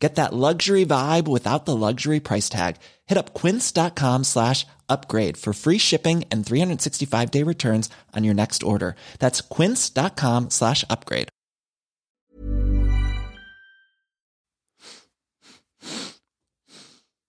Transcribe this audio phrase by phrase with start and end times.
[0.00, 2.76] Get that luxury vibe without the luxury price tag.
[3.06, 8.62] Hit up quince.com slash upgrade for free shipping and 365 day returns on your next
[8.62, 8.96] order.
[9.18, 11.28] That's quince.com slash upgrade.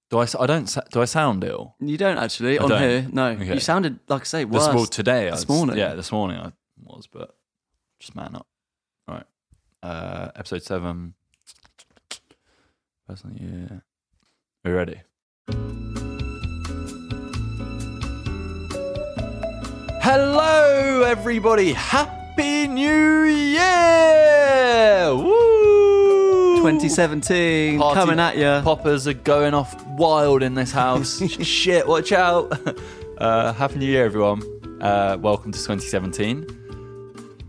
[0.10, 0.24] Do I?
[0.24, 0.78] s- I don't.
[0.92, 1.76] Do I sound ill?
[1.80, 2.82] You don't actually I on don't.
[2.82, 3.08] here.
[3.12, 3.54] No, Okay.
[3.54, 5.28] you sounded like I say This worse well, today.
[5.28, 5.78] I this was- morning.
[5.78, 6.52] Yeah, this morning I
[6.84, 7.36] was, but
[8.00, 8.48] just man up.
[9.08, 9.26] All right.
[9.82, 11.14] Uh, episode seven.
[13.08, 13.84] Personal year.
[14.64, 15.02] Are you ready?
[20.04, 21.74] Hello, everybody.
[21.74, 25.14] Happy New Year!
[25.16, 26.58] Woo!
[26.58, 28.62] 2017 Party coming at you.
[28.64, 31.22] Poppers are going off wild in this house.
[31.44, 32.52] Shit, watch out.
[33.18, 34.42] Uh, Happy New Year, everyone.
[34.82, 36.48] Uh, welcome to 2017.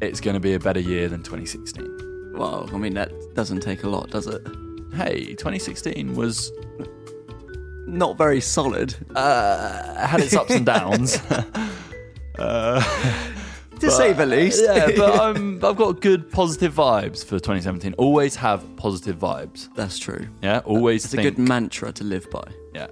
[0.02, 2.34] It's going to be a better year than 2016.
[2.36, 4.46] Well, I mean that doesn't take a lot, does it?
[4.94, 6.52] Hey, 2016 was
[7.86, 11.16] Not very solid, uh, had its ups and downs.
[12.38, 12.82] uh,
[13.80, 14.62] to say the least.
[14.64, 17.94] yeah, but I'm, I've got good positive vibes for 2017.
[17.98, 19.68] Always have positive vibes.
[19.74, 20.28] That's true.
[20.42, 22.44] Yeah, always It's a good mantra to live by.
[22.74, 22.86] Yeah.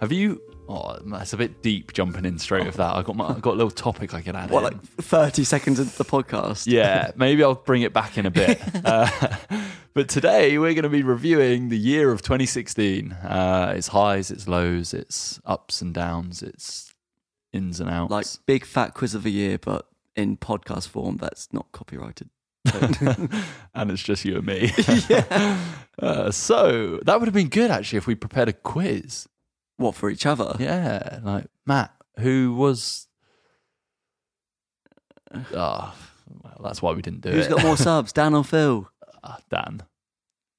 [0.00, 0.40] Have you?
[0.72, 2.96] Oh, that's a bit deep jumping in straight with that.
[2.96, 4.50] I got my, I got a little topic I could add.
[4.50, 4.78] What, in.
[4.78, 6.66] like 30 seconds into the podcast?
[6.66, 8.60] Yeah, maybe I'll bring it back in a bit.
[8.84, 9.36] Uh,
[9.94, 13.12] but today we're going to be reviewing the year of 2016.
[13.12, 16.94] Uh, its highs, its lows, its ups and downs, its
[17.52, 18.10] ins and outs.
[18.10, 22.30] Like big fat quiz of the year, but in podcast form that's not copyrighted.
[23.74, 24.72] and it's just you and me.
[26.00, 29.28] uh, so that would have been good actually if we prepared a quiz.
[29.76, 30.54] What for each other?
[30.58, 33.08] Yeah, like Matt, who was.
[35.34, 35.42] Oh,
[36.42, 37.50] well, that's why we didn't do Who's it.
[37.50, 38.88] got more subs, Dan or Phil?
[39.24, 39.82] Ah, Dan.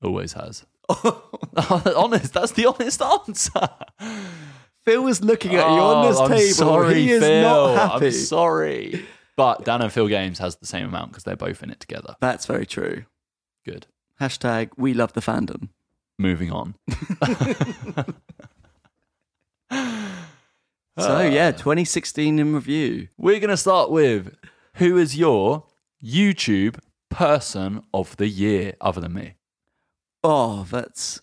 [0.03, 0.65] Always has.
[0.89, 3.69] honest, that's the honest answer.
[4.83, 6.53] Phil was looking at you on this Oh, I'm table.
[6.53, 7.41] Sorry, he is Phil.
[7.41, 8.05] not happy.
[8.07, 9.05] I'm sorry.
[9.37, 12.15] But Dan and Phil Games has the same amount because they're both in it together.
[12.19, 13.05] That's very true.
[13.65, 13.87] Good.
[14.19, 15.69] Hashtag we love the fandom.
[16.19, 16.75] Moving on.
[20.99, 23.07] So yeah, 2016 in review.
[23.17, 24.35] We're going to start with
[24.75, 25.65] who is your
[26.03, 26.77] YouTube
[27.09, 29.35] person of the year other than me?
[30.23, 31.19] Oh, that's.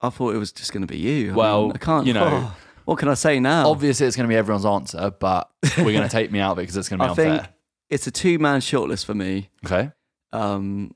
[0.00, 1.32] I thought it was just going to be you.
[1.32, 2.06] I Well, mean, I can't.
[2.06, 3.68] you know- oh, what can I say now?
[3.68, 6.58] Obviously, it's going to be everyone's answer, but we're going to take me out of
[6.58, 7.48] it because it's going to be I think unfair.
[7.88, 9.48] it's a two-man shortlist for me.
[9.64, 9.90] Okay.
[10.32, 10.94] Um,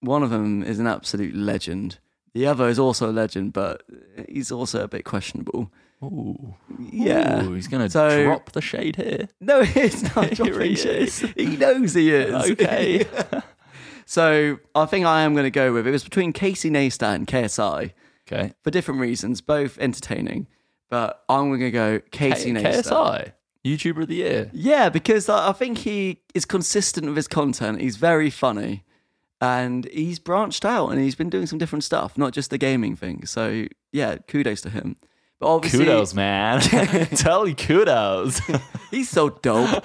[0.00, 1.98] one of them is an absolute legend.
[2.34, 3.82] The other is also a legend, but
[4.28, 5.72] he's also a bit questionable.
[6.02, 6.54] Ooh.
[6.78, 7.44] Yeah.
[7.44, 9.28] Ooh, he's going to So- drop the shade here.
[9.40, 11.06] No, he's not dropping he.
[11.36, 12.34] He knows he is.
[12.50, 13.04] Okay.
[14.06, 17.26] so I think I am going to go with it was between Casey Neistat and
[17.26, 17.92] KSI
[18.30, 18.52] okay.
[18.62, 20.46] for different reasons, both entertaining.
[20.90, 22.84] But I'm going to go Casey K- Neistat.
[22.84, 23.32] KSI,
[23.66, 24.50] YouTuber of the year.
[24.54, 27.80] Yeah, because I think he is consistent with his content.
[27.80, 28.84] He's very funny,
[29.40, 32.96] and he's branched out and he's been doing some different stuff, not just the gaming
[32.96, 33.26] thing.
[33.26, 34.96] So yeah, kudos to him.
[35.40, 36.60] But obviously, Kudos, man.
[37.14, 38.40] Tell you kudos.
[38.90, 39.82] he's so dope.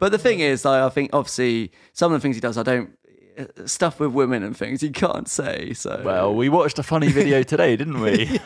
[0.00, 2.62] but the thing is, I, I think obviously some of the things he does, I
[2.64, 2.90] don't
[3.38, 5.72] uh, stuff with women and things he can't say.
[5.74, 8.40] So well, we watched a funny video today, didn't we?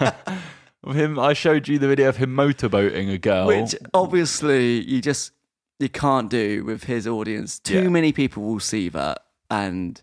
[0.82, 3.46] Of him, I showed you the video of him motorboating a girl.
[3.46, 5.32] which obviously you just
[5.78, 7.58] you can't do with his audience.
[7.58, 7.88] Too Yeah.
[7.88, 9.18] many people will see that
[9.50, 10.00] and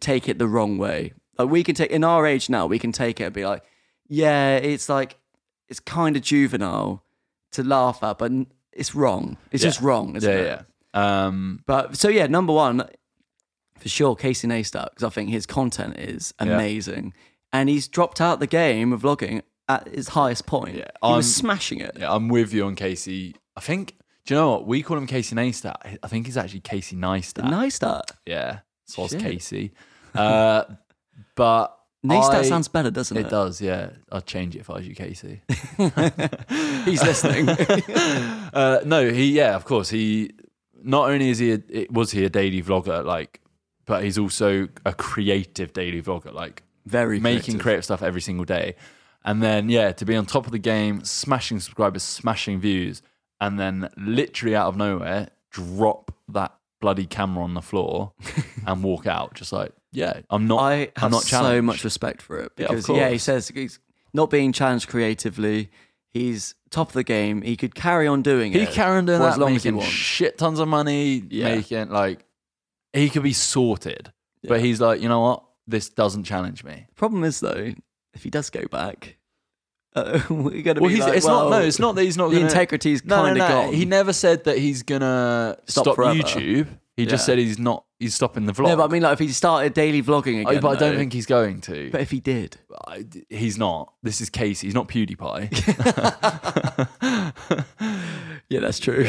[0.00, 1.12] take it the wrong way.
[1.38, 3.62] Like we can take in our age now, we can take it and be like,
[4.08, 5.18] yeah, it's like
[5.68, 7.02] it's kind of juvenile
[7.52, 8.30] to laugh at, but
[8.72, 9.36] it's wrong.
[9.50, 9.68] It's Yeah.
[9.70, 10.66] just wrong, isn't yeah, it?
[10.94, 11.26] yeah.
[11.26, 12.88] Um, But so yeah, number one
[13.78, 16.48] for sure, Casey Neistat because I think his content is Yeah.
[16.54, 17.12] amazing,
[17.52, 20.76] and he's dropped out the game of vlogging at his highest point.
[20.76, 21.96] Yeah, he I'm- was smashing it.
[21.98, 23.34] yeah, I'm with you on Casey.
[23.56, 23.96] I think.
[24.26, 25.06] Do you know what we call him?
[25.06, 25.98] Casey Neistat.
[26.02, 27.44] I think he's actually Casey Neistat.
[27.44, 28.04] Neistat.
[28.26, 29.22] Yeah, so it's Shit.
[29.22, 29.72] Casey.
[30.14, 30.64] Uh,
[31.36, 33.26] but Neistat I- sounds better, doesn't it?
[33.26, 33.90] It does, yeah.
[34.12, 35.40] I'd change it if I was you, Casey.
[36.84, 37.48] He's listening.
[38.52, 39.88] uh, no, he, yeah, of course.
[39.88, 40.32] He
[40.82, 43.40] not only is he, a, it, was he a daily vlogger, like,
[43.86, 47.60] but he's also a creative daily vlogger, like Very making creative.
[47.62, 48.76] creative stuff every single day.
[49.24, 53.00] And then, yeah, to be on top of the game, smashing subscribers, smashing views,
[53.40, 58.12] and then literally out of nowhere, drop that bloody camera on the floor
[58.66, 59.34] and walk out.
[59.34, 60.60] Just like, yeah, I'm not.
[60.60, 61.64] I I'm have not so challenged.
[61.64, 63.22] much respect for it Yeah, of because yeah, he course.
[63.22, 63.78] says he's
[64.12, 65.70] not being challenged creatively.
[66.10, 67.40] He's top of the game.
[67.42, 69.62] He could carry on doing He it carry on doing for that, as long as
[69.64, 69.92] he making wants.
[69.92, 71.56] shit tons of money, Yeah.
[71.56, 72.24] making like
[72.92, 74.12] he could be sorted.
[74.46, 75.44] But he's like, you know what?
[75.66, 76.86] This doesn't challenge me.
[76.96, 77.72] Problem is though,
[78.12, 79.16] if he does go back,
[79.96, 81.58] uh, we're to Well, be he's like, it's well, not.
[81.60, 82.28] No, it's not that he's not.
[82.30, 83.48] The gonna, integrity's No, no, kind of no.
[83.66, 83.72] gone.
[83.74, 86.14] He never said that he's gonna Stop stop, forever.
[86.18, 86.66] YouTube.
[86.96, 87.26] He just Yeah.
[87.26, 87.84] said he's not.
[87.98, 88.68] He's stopping the vlog.
[88.68, 90.92] no, but I mean, like if he started daily vlogging I- again, but I don't
[90.92, 91.90] though, think he's going to.
[91.90, 93.92] But if he did, I, he's not.
[94.02, 94.66] This is Casey.
[94.66, 95.48] He's not PewDiePie.
[98.48, 99.06] yeah, that's true.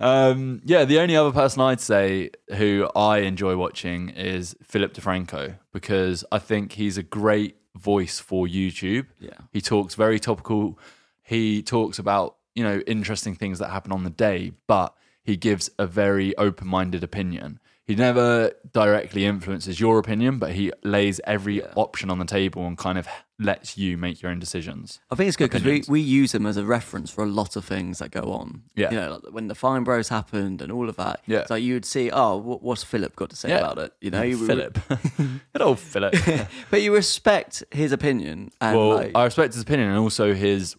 [0.00, 5.56] um, yeah, the only other person I'd say who I enjoy watching is Philip DeFranco
[5.72, 9.06] because I think he's a great voice for YouTube.
[9.20, 9.30] Yeah.
[9.52, 10.78] He talks very topical.
[11.22, 14.94] He talks about, you know, interesting things that happen on the day, but
[15.26, 17.58] he gives a very open minded opinion.
[17.84, 22.76] He never directly influences your opinion, but he lays every option on the table and
[22.76, 23.06] kind of
[23.38, 24.98] lets you make your own decisions.
[25.08, 27.54] I think it's good because we, we use him as a reference for a lot
[27.54, 28.62] of things that go on.
[28.74, 28.90] Yeah.
[28.90, 31.20] You know, like when the Fine Bros happened and all of that.
[31.26, 31.46] Yeah.
[31.46, 33.58] So you would see, oh, what, what's Philip got to say Yeah.
[33.58, 33.92] about it?
[34.00, 34.78] You know, you, Philip.
[35.16, 36.14] Good old Philip.
[36.70, 38.50] But you respect his opinion.
[38.60, 40.74] And well, like, I respect his opinion and also his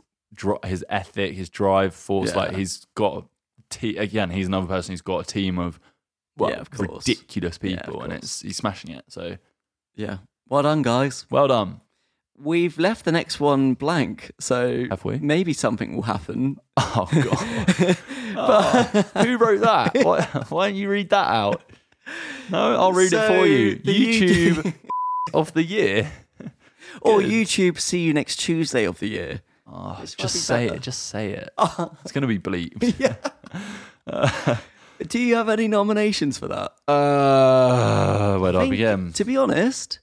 [0.65, 2.31] his ethic, his drive, force.
[2.31, 2.37] Yeah.
[2.37, 3.27] Like he's got
[3.69, 4.29] te- again.
[4.31, 5.79] He's another person who's got a team of
[6.37, 7.07] well, Yeah, of course.
[7.07, 9.05] ridiculous Yeah, people, and it's he's smashing it.
[9.09, 9.37] So
[9.95, 10.17] yeah.
[10.49, 11.25] Well done, guys.
[11.29, 11.81] well done.
[12.39, 14.31] We've left the next one blank.
[14.39, 15.17] So Have we?
[15.17, 16.57] maybe something will happen.
[16.79, 17.97] Oh god,
[18.37, 19.95] Oh, who wrote that?
[20.05, 21.63] Why, why don't you read that out?
[22.51, 23.75] No, I'll read So, it for you.
[23.77, 24.73] YouTube
[25.33, 26.11] of the year.
[27.01, 29.41] Or YouTube, see you next Tuesday of the year.
[29.67, 30.77] Oh, just say better.
[30.77, 30.81] it.
[30.83, 31.49] Just say it.
[32.03, 32.99] It's gonna be bleeped.
[35.07, 36.73] Do you have any nominations for that?
[36.87, 39.13] Uh, where do I, think, begin?
[39.13, 39.99] To be honest,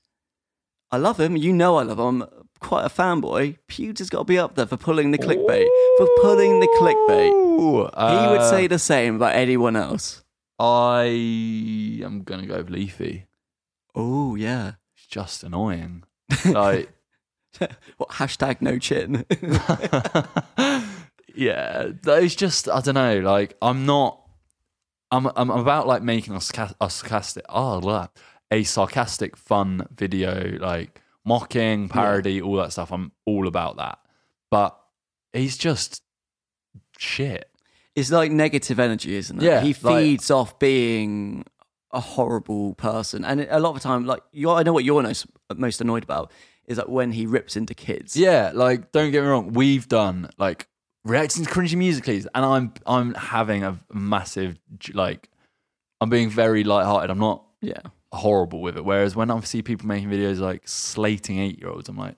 [0.90, 1.36] I love him.
[1.36, 2.22] You know I love him.
[2.22, 2.28] I'm
[2.60, 3.58] quite a fanboy.
[3.68, 5.66] Pewds has got to be up there for pulling the clickbait.
[5.98, 7.32] For pulling the clickbait.
[7.32, 10.22] Ooh, he would uh, say the same about anyone else.
[10.60, 11.06] I
[12.04, 13.26] am gonna go with Leafy.
[13.96, 14.74] Oh, yeah.
[14.96, 16.04] It's just annoying.
[16.44, 16.90] Like,
[17.96, 19.24] What, hashtag no chin.
[21.34, 23.20] yeah, that is just I don't know.
[23.20, 24.20] Like, I'm not.
[25.10, 26.40] I'm I'm about like making a,
[26.80, 27.44] a sarcastic.
[27.48, 28.08] Oh, blah,
[28.50, 32.92] a sarcastic, fun video, like mocking, parody, all that stuff.
[32.92, 33.98] I'm all about that.
[34.50, 34.78] But
[35.32, 36.02] he's just
[36.98, 37.48] shit.
[37.94, 39.44] it's like negative energy, isn't it?
[39.44, 41.44] Yeah, He like- feeds off being
[41.92, 43.24] a horrible person.
[43.24, 46.02] And a lot of the time, like, you I know what you're most, most annoyed
[46.02, 46.32] about
[46.66, 48.16] is that when he rips into kids.
[48.16, 50.66] Yeah, like don't get me wrong, we've done like
[51.04, 54.58] reacting to cringy musicals, and I'm I'm having a massive
[54.92, 55.28] like
[56.00, 57.10] I'm being very light-hearted.
[57.10, 57.80] I'm not Yeah.
[58.12, 58.84] horrible with it.
[58.84, 62.16] Whereas when I see people making videos like slating eight-year-olds, I'm like,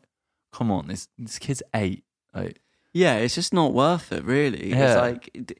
[0.52, 2.04] come on, this this kid's eight.
[2.34, 2.60] Like,
[2.92, 4.70] Yeah, it's just not worth it, really.
[4.72, 5.00] It's Yeah.
[5.00, 5.54] like, d-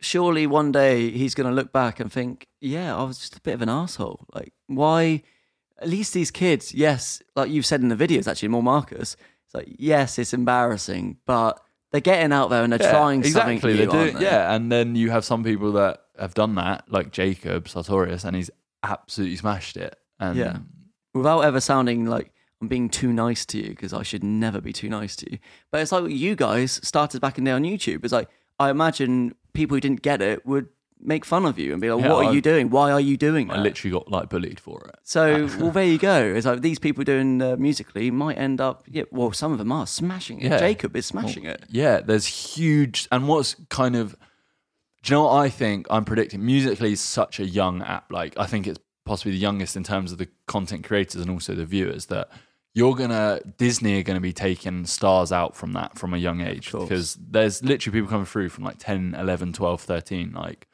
[0.00, 3.40] surely one day he's going to look back and think, yeah, I was just a
[3.40, 4.26] bit of an asshole.
[4.34, 5.22] Like, why?
[5.80, 9.16] At least these kids, yes, like you've said in the videos, actually, more Marcus,
[9.46, 11.60] it's like, yes, it's embarrassing, but
[11.92, 13.58] they're getting out there and they're yeah, trying exactly.
[13.60, 14.24] something They're new, doing, aren't they?
[14.24, 18.34] yeah, and then you have some people that have done that, like Jacob Sartorius, and
[18.34, 18.50] he's
[18.82, 19.96] absolutely smashed it.
[20.18, 20.58] And Yeah.
[21.14, 24.72] Without ever sounding like I'm being too nice to you, because I should never be
[24.72, 25.38] too nice to you.
[25.70, 28.04] But it's like you guys started back in there on YouTube.
[28.04, 28.28] It's like,
[28.58, 30.68] I imagine people who didn't get it would
[31.02, 32.70] make fun of you and be like, Yeah, what are you doing?
[32.70, 34.96] Why are you doing that?" I literally got like bullied for it.
[35.02, 36.22] So, well, there you go.
[36.22, 39.72] It's like these people doing uh, Musical.ly might end up, yeah, well, some of them
[39.72, 40.50] are smashing it.
[40.50, 40.58] Yeah.
[40.58, 41.64] Jacob is smashing it.
[41.68, 43.08] Yeah, there's huge.
[43.10, 44.16] And what's kind of,
[45.02, 45.86] do you know what I think?
[45.90, 48.10] I'm predicting Musical.ly is such a young app.
[48.12, 51.54] Like, I think it's possibly the youngest in terms of the content creators and also
[51.54, 52.28] the viewers that
[52.74, 56.72] you're gonna Disney are gonna be taking stars out from that from a young age
[56.72, 60.68] because there's literally people coming through from like 10, 11, 12, 13, like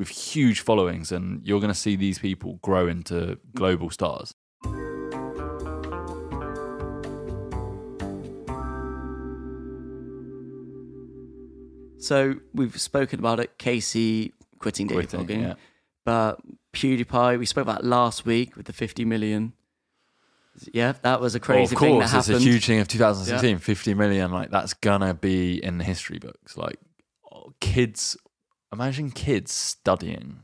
[0.00, 4.34] with huge followings, and you're gonna see these people grow into global stars.
[11.98, 13.58] So, we've spoken about it.
[13.58, 15.42] Casey quitting daily Quitting, vlogging.
[15.42, 15.54] yeah.
[16.06, 16.40] But
[16.72, 19.52] PewDiePie, we spoke about last week with the 50 million.
[20.72, 22.88] Yeah, that was a Well, crazy of thing that course, it's a huge thing of
[22.88, 23.58] 2016.
[23.58, 26.56] 50 million, like that's gonna be in the history books.
[26.56, 26.76] Like
[27.60, 28.16] kids,
[28.72, 30.40] imagine kids studying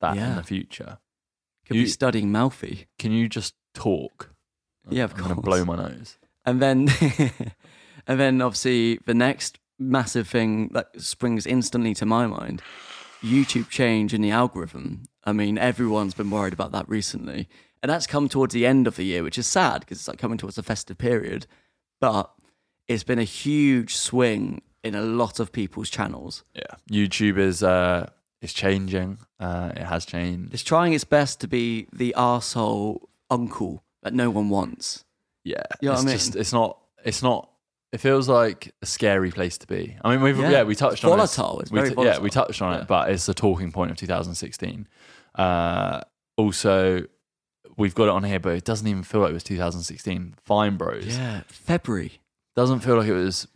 [0.00, 0.34] that in Yeah.
[0.34, 0.98] the future.
[1.66, 2.86] Could you- be studying Malfi.
[2.98, 4.34] Can you just talk?
[4.88, 5.44] Yeah, of I'm gonna course.
[5.44, 6.18] blow my nose.
[6.44, 6.88] And then,
[8.06, 12.62] and then obviously the next massive thing that springs instantly to my mind,
[13.22, 15.04] YouTube change in the algorithm.
[15.24, 17.48] I mean, everyone's been worried about that recently.
[17.82, 20.18] And that's come towards the end of the year, which is sad because it's like
[20.18, 21.46] coming towards the festive period.
[22.00, 22.30] But
[22.88, 26.44] it's been a huge swing in a lot of people's channels.
[26.54, 28.08] Yeah, YouTube is uh,
[28.42, 29.18] is changing.
[29.38, 30.52] Uh, it has changed.
[30.54, 35.04] It's trying its best to be the arsehole uncle that no one wants.
[35.44, 36.16] Yeah, You know what it's I mean?
[36.16, 37.48] just it's not it's not.
[37.92, 39.96] It feels like a scary place to be.
[40.04, 40.62] I mean, we've yeah, Yeah.
[40.62, 41.58] we touched on volatile.
[41.60, 42.80] It's We very t- Yeah, we touched on Yeah.
[42.82, 44.86] it, but it's the talking point of 2016.
[45.34, 46.00] Uh,
[46.36, 47.04] also,
[47.76, 50.34] we've got it on here, but it doesn't even feel like it was 2016.
[50.44, 51.42] Fine Bros Yeah.
[51.48, 52.20] February.
[52.56, 53.46] doesn't feel like it was.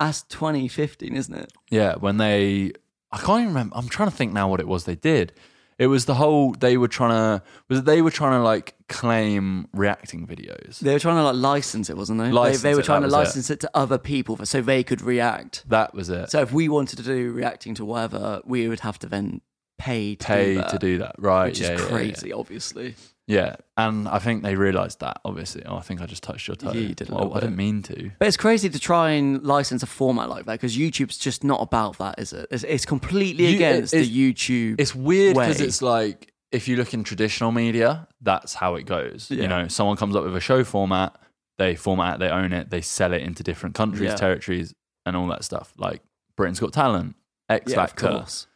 [0.00, 1.52] That's 2015, isn't it?
[1.70, 2.72] Yeah, when they,
[3.12, 3.76] I can't even remember.
[3.76, 5.32] I'm trying to think now what it was they did.
[5.76, 8.74] It was the whole they were trying to was it they were trying to like
[8.88, 10.78] claim reacting videos.
[10.78, 12.30] They were trying to like license it, wasn't they?
[12.30, 13.16] License they, they were it, trying to was it.
[13.16, 13.60] license it.
[13.60, 15.68] to other people for, so they could react.
[15.68, 16.30] That was it.
[16.30, 19.40] So if we wanted to do reacting to whatever, we would have to then
[19.78, 21.46] pay to Pay do that, to do that, right?
[21.46, 22.94] which yeah, is yeah, yeah, crazy, obviously.
[23.26, 25.20] Yeah, and I think they realised that.
[25.24, 26.72] Obviously, oh, I think I just touched your toe.
[26.72, 28.10] Yeah, you did Well, I didn't mean to.
[28.18, 31.62] But it's crazy to try and license a format like that because YouTube's just not
[31.62, 32.46] about that, is it?
[32.50, 34.78] It's, it's completely You- against it's- the YouTube.
[34.78, 39.28] It's weird because it's like if you look in traditional media, that's how it goes.
[39.30, 39.42] Yeah.
[39.42, 41.16] You know, someone comes up with a show format,
[41.56, 44.16] they format it, they own it, they sell it into different countries, Yeah.
[44.16, 44.74] territories,
[45.06, 45.72] and all that stuff.
[45.78, 46.02] Like
[46.36, 47.16] Britain's Got Talent,
[47.48, 48.46] X Factor, course.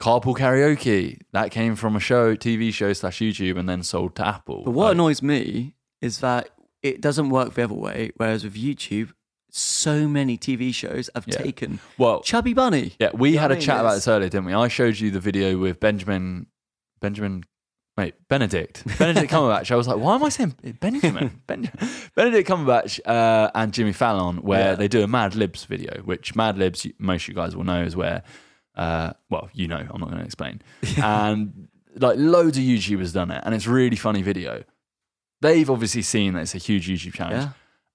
[0.00, 1.20] Carpool Karaoke.
[1.32, 4.62] That came from a show, TV show slash YouTube, and then sold to Apple.
[4.64, 6.50] But what Like, annoys me is that
[6.82, 8.10] it doesn't work the other way.
[8.16, 9.12] Whereas with YouTube,
[9.50, 11.36] so many TV shows have Yeah.
[11.36, 12.94] taken well, Chubby Bunny.
[12.98, 13.66] Yeah, we You had a a I mean?
[13.66, 14.52] chat about this earlier, didn't we?
[14.54, 16.46] I showed you the video with Benjamin,
[17.00, 17.44] Benjamin,
[17.96, 19.70] wait, Benedict, Benedict Cumberbatch.
[19.70, 21.40] I was like, why am I saying Benjamin?
[21.46, 21.70] ben,
[22.16, 24.74] Benedict Cumberbatch uh, and Jimmy Fallon, where Yeah.
[24.74, 27.84] they do a Mad Libs video, which Mad Libs, most of you guys will know,
[27.84, 28.24] is where,
[28.76, 30.62] uh, well, you know, I'm not going to explain,
[31.02, 34.64] and like loads of YouTubers done it, and it's really funny video.
[35.40, 37.44] They've obviously seen that it's a huge YouTube challenge.
[37.44, 37.50] Yeah.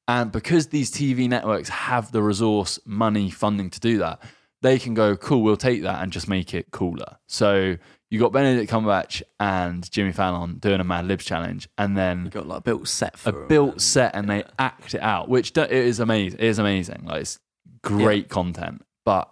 [0.08, 4.20] And because these TV networks have the resource, money, funding to do that,
[4.62, 7.18] they can go, cool, we'll take that and just make it cooler.
[7.28, 7.78] So
[8.10, 12.48] you got Benedict Cumberbatch and Jimmy Fallon doing a Mad Libs challenge, and then got
[12.48, 15.62] like a built set for a built set, and they act it out, which do-
[15.62, 16.40] it is amazing.
[16.40, 17.04] It is amazing.
[17.06, 17.40] Like it's
[17.84, 19.32] great content, but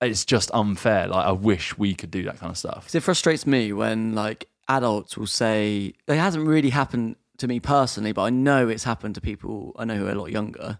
[0.00, 1.08] it's just unfair.
[1.08, 2.86] Like I wish we could do that kind of stuff.
[2.86, 7.60] 'Cause it frustrates me when like adults will say it hasn't really happened to me
[7.60, 10.78] personally, but I know it's happened to people I know who are a lot younger.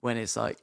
[0.00, 0.58] When it's like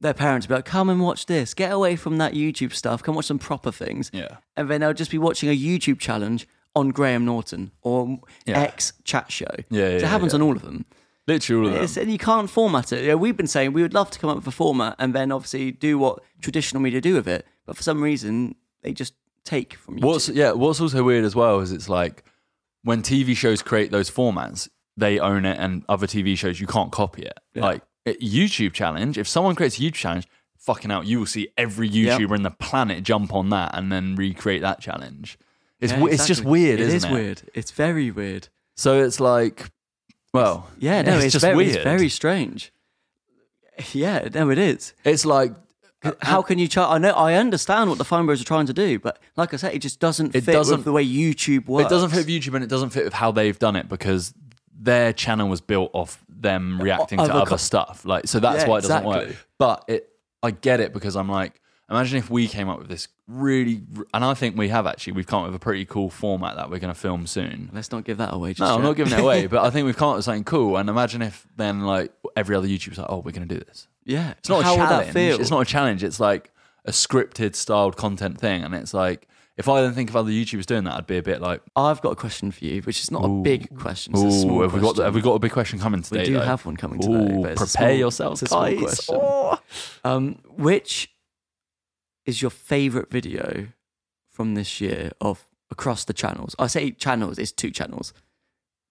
[0.00, 1.54] their parents will be like, "Come and watch this.
[1.54, 3.02] Get away from that YouTube stuff.
[3.02, 4.36] Come watch some proper things." Yeah.
[4.56, 8.18] And then they'll just be watching a YouTube challenge on Graham Norton or.
[8.46, 9.46] X chat show.
[9.70, 10.38] Yeah, yeah, So it happens yeah.
[10.38, 10.84] on all of them.
[11.26, 11.82] Literally all.
[11.84, 13.02] It's, and you can't format it.
[13.02, 15.14] You know, we've been saying we would love to come up with a format and
[15.14, 19.14] then obviously do what traditional media do with it, but for some reason they just
[19.44, 20.04] take from YouTube.
[20.04, 20.52] What's yeah?
[20.52, 22.24] What's also weird as well is it's like
[22.82, 26.92] when TV shows create those formats, they own it, and other TV shows you can't
[26.92, 27.38] copy it.
[27.54, 30.26] Like YouTube challenge, if someone creates a YouTube challenge,
[30.58, 32.20] fucking out, you will see every Yep.
[32.20, 35.38] YouTuber in the planet jump on that and then recreate that challenge.
[35.80, 37.10] It's Yeah, w it's just weird, It isn't is it?
[37.12, 37.42] weird.
[37.54, 38.48] It's very weird.
[38.76, 39.70] So it's like,
[40.34, 41.76] well, Yeah, no, it's, just very, weird.
[41.76, 42.70] It's very strange.
[43.92, 44.92] Yeah, no, it is.
[45.04, 45.52] It's like
[46.04, 46.90] uh, How can you chart?
[46.92, 49.56] I know, I understand what the Fine Bros are trying to do, but like I
[49.56, 51.86] said, it just doesn't It fit doesn't- with the way YouTube works.
[51.86, 54.34] It doesn't fit with YouTube and it doesn't fit with how they've done it because
[54.78, 58.04] their channel was built off them reacting to other other co- stuff.
[58.04, 59.34] Like so that's Yeah, why it doesn't work.
[59.58, 60.08] But it
[60.42, 61.58] I get it because I'm like,
[61.94, 63.82] imagine if we came up with this really
[64.12, 66.70] and I think we have actually, we've come up with a pretty cool format that
[66.70, 67.70] we're gonna film soon.
[67.72, 68.50] Let's not give that away.
[68.50, 70.44] Just No, I'm not giving it away, but I think we've come up with something
[70.44, 70.76] cool.
[70.76, 73.88] And imagine if then like every other YouTuber's like, oh, we're gonna do this.
[74.04, 75.40] Yeah, It's not How a challenge.
[75.40, 76.04] It's not a challenge.
[76.04, 76.52] It's like
[76.84, 78.62] a scripted styled content thing.
[78.62, 81.22] And it's like if I then think of other YouTubers doing that, I'd be a
[81.22, 83.40] bit like, I've got a question for you, which is not Ooh.
[83.40, 84.12] a big question.
[84.14, 86.20] It's a small have we got have we got a big question coming today?
[86.20, 86.40] We do though?
[86.40, 87.36] have one coming today.
[87.36, 88.80] Ooh, but prepare small- yourselves, it's a small guys.
[88.80, 89.18] question.
[89.20, 89.58] Oh.
[90.04, 91.13] Um, which
[92.26, 93.68] is your favorite video
[94.30, 96.54] from this year of across the channels?
[96.58, 97.38] I say channels.
[97.38, 98.12] It's two channels.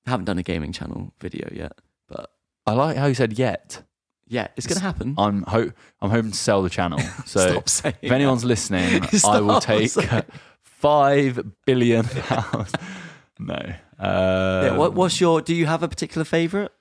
[0.06, 1.74] I haven't done a gaming channel video yet,
[2.08, 2.30] but
[2.66, 3.84] I like how you said yet.
[4.28, 5.16] yeah, it's gonna happen.
[5.18, 5.72] I'm ho-
[6.02, 7.00] I'm hoping to sell the channel.
[7.26, 10.24] So Stop saying if anyone's listening, I will take saying-
[10.62, 12.72] five billion pounds.
[13.40, 13.56] no.
[14.00, 15.42] Uh, yeah, what, what's your?
[15.42, 16.72] Do you have a particular favorite?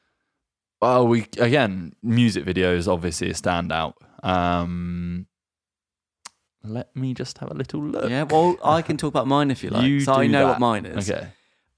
[0.81, 3.95] Well, we again music videos obviously a standout.
[4.25, 5.27] Um,
[6.65, 8.11] let me just have a little look.
[8.11, 9.85] Yeah, well, I can talk about mine if you like.
[9.85, 10.49] You so I know that.
[10.53, 11.11] what mine is.
[11.11, 11.29] Okay.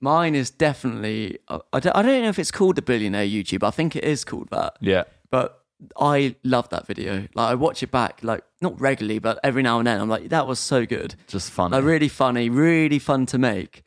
[0.00, 1.38] Mine is definitely.
[1.48, 3.66] I don't, I don't know if it's called the billionaire YouTube.
[3.66, 4.76] I think it is called that.
[4.80, 5.04] Yeah.
[5.30, 5.64] But
[5.98, 7.26] I love that video.
[7.34, 10.00] Like I watch it back, like not regularly, but every now and then.
[10.00, 11.14] I'm like, that was so good.
[11.26, 11.70] Just fun.
[11.70, 13.82] Like really funny, really fun to make.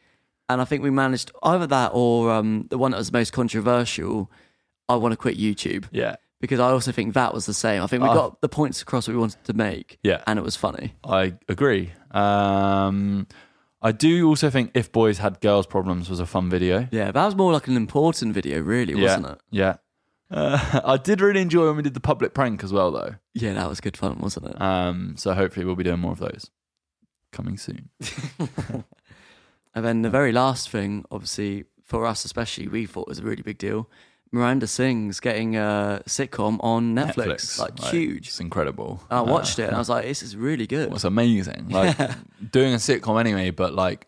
[0.49, 4.31] And I think we managed either that or um, the one that was most controversial.
[4.89, 6.15] I want to quit YouTube yeah.
[6.39, 7.81] Because I also think that was the same.
[7.81, 8.13] I think we Ah.
[8.13, 9.97] got the points across that we wanted to make.
[10.03, 10.23] Yeah.
[10.27, 10.95] and it was funny.
[11.03, 11.91] I agree.
[12.11, 13.27] Um,
[13.81, 16.87] I do also think if boys had girls problems was a fun video.
[16.91, 19.31] Yeah, that was more like an important video, really, wasn't yeah.
[19.31, 19.39] it?
[19.51, 19.75] Yeah.
[20.29, 23.15] Uh, I did really enjoy when we did the public prank as well, though.
[23.33, 24.61] Yeah, that was good fun, wasn't it?
[24.61, 26.49] Um, so hopefully we'll be doing more of those
[27.31, 27.89] coming soon.
[29.75, 33.43] And then the very last thing, obviously for us especially, we thought was a really
[33.43, 33.87] big deal.
[34.31, 38.27] Miranda Sings getting a sitcom on Netflix, like, huge.
[38.27, 39.01] It's incredible.
[39.09, 40.91] I watched Uh, it and I was like, this is really good.
[40.93, 41.67] It's amazing.
[41.71, 41.97] Like
[42.51, 44.07] doing a sitcom anyway, but like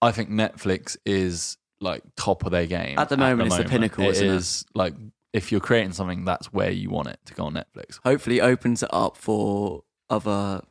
[0.00, 4.04] I think Netflix is like top of their game At the moment, it's the pinnacle,
[4.04, 4.30] It isn't it?
[4.32, 4.94] is like
[5.32, 8.00] if you're creating something, that's where you want it to go on Netflix.
[8.04, 10.62] Hopefully opens it up for other,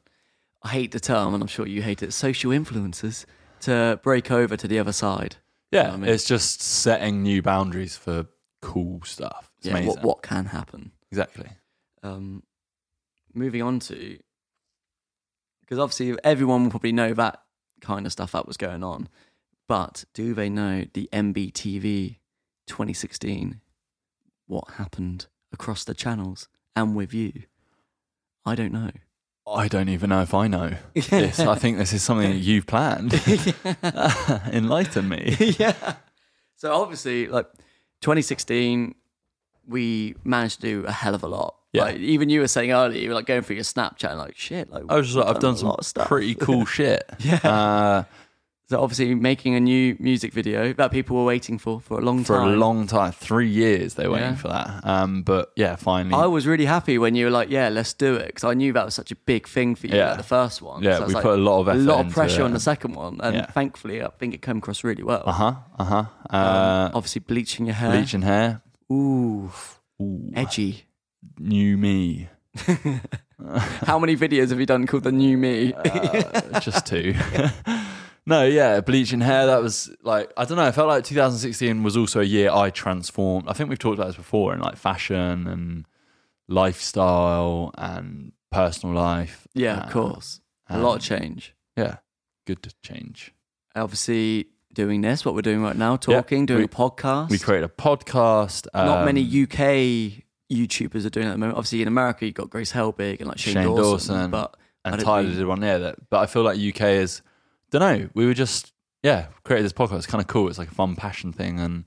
[0.63, 3.25] I hate the term and I'm sure you hate it, social influencers
[3.62, 5.36] to break over to the other side.
[5.72, 8.25] Yeah, I mean- it's just setting new boundaries for
[8.61, 9.51] cool stuff.
[9.59, 9.89] It's yeah, amazing.
[9.89, 10.91] what, what can happen.
[11.11, 11.49] Exactly.
[12.03, 12.43] um,
[13.33, 14.17] moving on to
[15.61, 17.41] because obviously everyone will probably know that
[17.81, 19.09] kind of stuff that was going on,
[19.67, 22.17] but do they know the MBTV
[22.67, 23.61] 2016?
[24.47, 27.43] What happened across the channels and with you?
[28.45, 28.91] I don't know.
[29.45, 31.39] I don't even know if I know this.
[31.39, 33.13] I think this is something that you've planned.
[34.53, 35.35] Enlighten me.
[35.59, 35.95] yeah.
[36.55, 37.47] So obviously, like
[38.01, 38.96] 2016,
[39.68, 41.56] we managed to do a hell of a lot.
[41.74, 41.84] Yeah.
[41.84, 44.36] Like, even you were saying earlier, you were like going through your Snapchat and like
[44.38, 44.70] shit.
[44.72, 46.08] Like I was just like, I've done a some lot of stuff.
[46.08, 47.04] pretty cool shit.
[47.20, 47.36] Yeah.
[47.44, 48.04] Uh,
[48.69, 52.25] So obviously making a new music video that people were waiting for for a long
[52.25, 52.47] for time.
[52.47, 54.81] For a long time, three years they were waiting for that.
[54.83, 56.13] Um, but yeah, finally.
[56.13, 58.74] I was really happy when you were like, "Yeah, let's do it," because I knew
[58.74, 60.09] that was such a big thing for you, Yeah.
[60.09, 60.83] like the first one.
[60.83, 62.45] Yeah, So we like, put a lot of a lot of pressure it.
[62.45, 63.45] on the second one, and Yeah.
[63.45, 65.24] thankfully, I think it came across really well.
[65.25, 66.03] uh huh, uh huh.
[66.29, 68.62] Um, Uh, obviously, bleaching your hair, bleaching hair.
[68.92, 69.50] ooh,
[70.01, 70.87] Ooh, edgy.
[71.39, 72.27] new me.
[73.85, 75.74] How many videos have you done called the new me?
[75.74, 77.13] Uh, just two.
[78.27, 79.46] no, yeah, bleaching hair.
[79.48, 80.66] That was like I don't know.
[80.66, 83.48] I felt like 2016 was also a year I transformed.
[83.48, 85.85] I think we've talked about this before in like fashion and
[86.48, 89.48] lifestyle and personal life.
[89.53, 91.55] yeah, Uh, of course, a lot of um, change.
[91.77, 91.98] Yeah,
[92.46, 93.33] good to change.
[93.75, 97.29] Obviously, doing this, what we're doing right now, talking, doing we- a podcast.
[97.29, 98.68] We created a podcast.
[98.74, 101.57] Not many um, UK YouTubers are doing it at the moment.
[101.57, 105.00] Obviously, in America, you've got Grace Helbig and like Shane, Shane Dawson, Dawson but and
[105.01, 105.79] Tyler did one there.
[105.79, 107.22] That, but I feel like UK is.
[107.72, 108.10] Don't know.
[108.14, 109.98] We were just yeah created this podcast.
[109.98, 110.48] It's kind of cool.
[110.50, 111.86] It's like a fun passion thing, and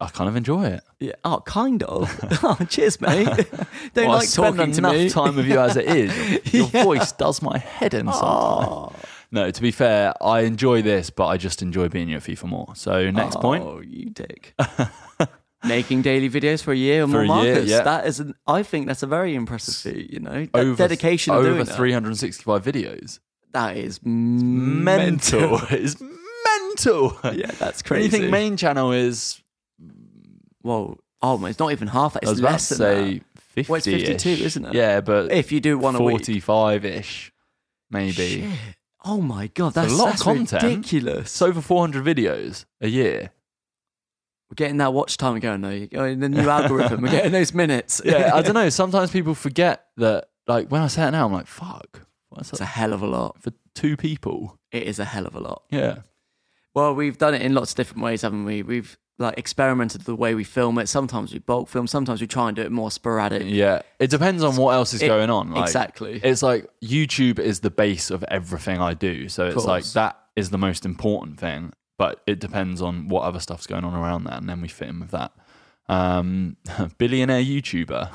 [0.00, 0.82] I kind of enjoy it.
[1.00, 2.10] Yeah, oh, kind of.
[2.42, 3.26] oh, cheers, mate.
[3.94, 5.10] Don't Well, I like spend talking to enough me.
[5.10, 6.52] time with you as it is.
[6.54, 6.84] Your Yeah.
[6.84, 8.68] voice does my head in sometimes.
[8.68, 8.92] Oh,
[9.30, 12.72] No, to be fair, I enjoy this, but I just enjoy being your FIFA more.
[12.74, 13.64] So next oh, point.
[13.64, 14.54] Oh, you dick.
[15.64, 17.70] Making daily videos for a year or For more, a year, Marcus.
[17.70, 17.82] yeah.
[17.82, 20.12] That is, an, I think that's a very impressive feat.
[20.12, 21.76] You know, that Over dedication over doing that.
[21.76, 23.20] 365 videos.
[23.52, 25.50] That is Mental.
[25.50, 25.60] mental.
[25.70, 27.18] it's mental.
[27.32, 28.04] yeah, that's Do crazy.
[28.04, 29.40] you think main channel is?
[30.62, 32.22] well, oh, my, it's not even half that.
[32.22, 33.24] It's less than say that.
[33.36, 33.70] 50.
[33.70, 34.74] Well, it's 52, isn't it?
[34.74, 36.18] Yeah, but If you do one a week.
[36.24, 37.32] 45 ish,
[37.90, 38.12] maybe.
[38.42, 38.50] Shit.
[39.04, 40.62] Oh my god, It's a that's, lot of content.
[40.62, 41.22] ridiculous.
[41.22, 43.30] It's over 400 videos a year.
[44.48, 46.04] We're getting that watch time going though.
[46.04, 48.00] In the new algorithm, we're getting those minutes.
[48.04, 48.68] Yeah, I don't know.
[48.68, 52.06] Sometimes people forget that, like, when I say it now, I'm like, fuck.
[52.34, 53.40] What's It's a hell of a lot.
[53.42, 54.58] for two people?
[54.70, 55.62] It is a hell of a lot.
[55.70, 55.98] Yeah.
[56.74, 58.62] Well, we've done it in lots of different ways, haven't we?
[58.62, 60.88] We've like experimented the way we film it.
[60.88, 61.86] Sometimes we bulk film.
[61.86, 63.42] Sometimes we try and do it more sporadic.
[63.46, 63.82] Yeah.
[63.98, 65.52] It depends on what else is It- going on.
[65.52, 66.20] Like, exactly.
[66.24, 69.28] It's like YouTube is the base of everything I do.
[69.28, 71.72] So it's like that is the most important thing.
[71.98, 74.38] But it depends on what other stuff's going on around that.
[74.38, 75.30] And then we fit in with that.
[75.88, 76.56] Um,
[76.98, 78.10] billionaire YouTuber.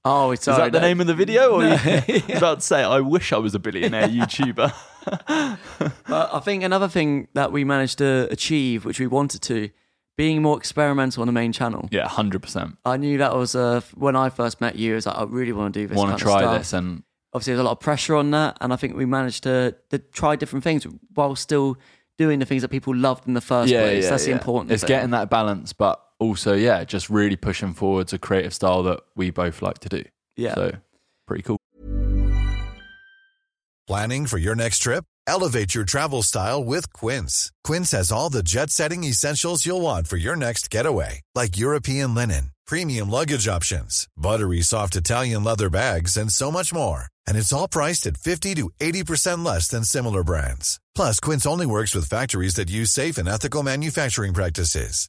[0.04, 1.52] oh, Is that the name of the video?
[1.54, 1.68] Or No.
[1.68, 4.72] you- I was about to say, I wish I was a billionaire YouTuber.
[6.08, 9.70] But I think another thing that we managed to achieve, which we wanted to,
[10.16, 11.88] being more experimental on the main channel.
[11.90, 12.76] yeah, 100%.
[12.84, 14.92] I knew that was uh, when I first met you.
[14.92, 15.96] I was like, I really want to do this.
[15.96, 16.72] Want to try this.
[16.72, 19.72] And obviously there's a lot of pressure on that and i think we managed to,
[19.88, 21.76] to try different things while still
[22.18, 24.88] doing the things that people loved in the first place that's the important It's thing.
[24.88, 29.30] getting that balance, but also, yeah, just really pushing forwards a creative style that we
[29.30, 30.04] both like to do.
[30.36, 30.72] yeah So
[31.26, 31.58] pretty cool.
[33.88, 35.04] Planning for your next trip?
[35.26, 37.50] Elevate your travel style with Quince.
[37.64, 42.14] Quince has all the jet setting essentials you'll want for your next getaway, like European
[42.14, 47.04] linen, premium luggage options, buttery soft Italian leather bags, and so much more.
[47.26, 50.78] And it's all priced at 50 to 80% less than similar brands.
[50.94, 55.08] Plus, Quince only works with factories that use safe and ethical manufacturing practices.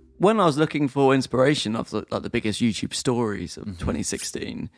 [0.21, 3.79] when I was looking for inspiration of the, like the biggest YouTube stories of mm-hmm.
[3.79, 4.69] 2016,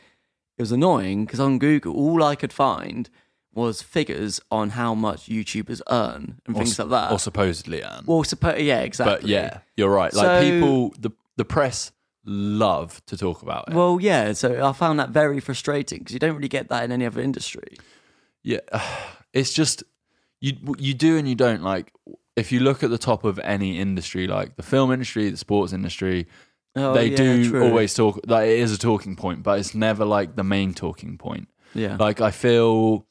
[0.58, 3.10] it was annoying because on Google all I could find
[3.54, 7.12] was figures on how much YouTubers earn and things or, like that.
[7.12, 8.04] Or supposedly earn.
[8.06, 9.16] well, suppo- yeah, exactly.
[9.16, 10.14] but yeah, you're right.
[10.14, 11.92] Like So- people, the the press
[12.26, 13.74] love to talk about it.
[13.74, 14.32] Well, yeah.
[14.32, 17.22] So I found that very frustrating because you don't really get that in any other
[17.22, 17.76] industry.
[18.44, 18.60] yeah,
[19.34, 19.84] it's just
[20.40, 21.64] you you do and you don't.
[21.64, 21.92] Like
[22.36, 25.74] if you look at the top of any industry, like the film industry, the sports
[25.74, 26.28] industry,
[26.76, 27.64] Oh, they yeah, do true.
[27.66, 28.20] always talk.
[28.26, 31.48] Like it is a talking point, but it's never like the main talking point.
[31.76, 31.98] Yeah.
[32.00, 33.06] Like I feel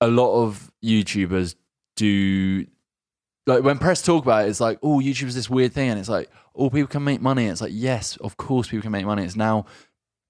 [0.00, 1.56] a lot of YouTubers
[1.96, 2.66] do
[3.46, 6.08] like when press talk about it, it's like, oh, YouTube's this weird thing, and it's
[6.08, 7.46] like, oh, people can make money.
[7.46, 9.24] It's like, yes, of course, people can make money.
[9.24, 9.66] It's now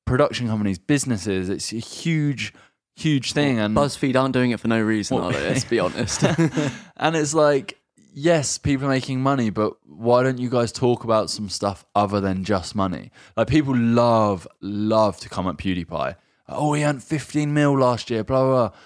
[0.07, 1.49] production companies, businesses.
[1.51, 2.55] It's a huge,
[2.95, 5.49] huge thing, and BuzzFeed aren't doing it for no reason, Well- are they?
[5.49, 6.23] Let's be honest.
[6.97, 7.79] and it's like,
[8.19, 12.21] yes, people are making money, but why don't you guys talk about some stuff other
[12.21, 13.13] than just money?
[13.37, 16.17] Like people love, love to come at PewDiePie.
[16.49, 18.79] Oh, he earned 15 mil last year, blah, blah, blah.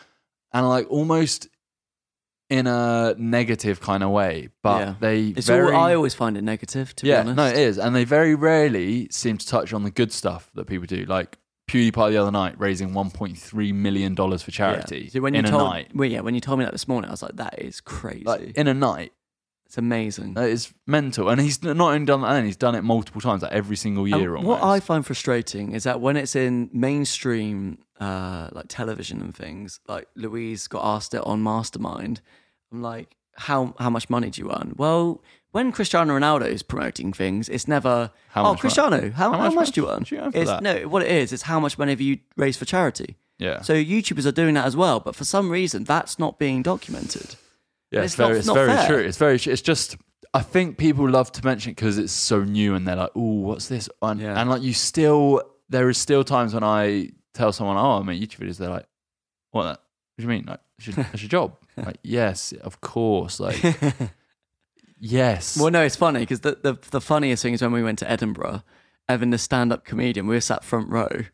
[0.53, 1.49] And like almost
[2.49, 4.95] in a negative kind of way, but yeah.
[5.01, 7.37] they It's very, all, I always find it negative, to yeah, be honest.
[7.37, 7.79] no, it is.
[7.79, 11.05] And they very rarely seem to touch on the good stuff that people do.
[11.05, 11.39] Like
[11.71, 14.39] PewDiePie the other night raising $1.3 million for Yeah.
[14.39, 15.91] charity So when you in a told, night.
[15.95, 18.25] Well, yeah, when you told me that this morning, I was like, that is crazy.
[18.25, 19.13] Like in a night.
[19.71, 20.35] It's amazing.
[20.35, 21.29] That is mental.
[21.29, 24.05] And he's not only done that, then he's done it multiple times, like every single
[24.05, 24.37] And year.
[24.37, 24.61] what.
[24.65, 30.09] I find frustrating is that when it's in mainstream, uh, like television and things, like
[30.17, 32.21] Louise got asked it on Mastermind.
[32.73, 34.75] I'm like, how how much money do you earn?
[34.77, 39.45] Well, when Cristiano Ronaldo is promoting things, it's never How oh Cristiano, how, How how,
[39.45, 40.03] much much, do you earn?
[40.03, 40.65] do you earn it's, that?
[40.65, 43.17] No, what it is, it's how much money have you raised for charity.
[43.39, 46.63] yeah, So YouTubers are doing that as well, but for some reason that's not being
[46.63, 47.37] documented.
[47.91, 48.87] Yeah, it's it's, very, it's it's not very fair.
[48.89, 48.99] true.
[48.99, 49.97] It's very, it's just.
[50.33, 53.41] I think people love to mention it because it's so new, and they're like, "Oh,
[53.41, 54.41] what's this?" And, Yeah.
[54.41, 58.21] and like, you still, there is still times when I tell someone, "Oh, I make
[58.23, 58.87] YouTube videos," they're like,
[59.51, 59.65] "What?
[59.65, 59.79] What
[60.19, 60.45] do you mean?
[60.47, 63.41] Like, it's your, it's your job?" like, yes, of course.
[63.41, 63.61] Like,
[65.01, 65.57] yes.
[65.61, 68.11] Well, no, it's funny because the, the the funniest thing is when we went to
[68.11, 68.63] Edinburgh,
[69.09, 71.25] Evan, the stand-up comedian, we were sat front row.